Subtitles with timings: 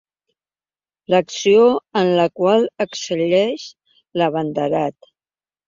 [1.13, 1.67] L'acció
[2.01, 3.69] en la qual excel·leix
[4.23, 5.11] l'abanderat.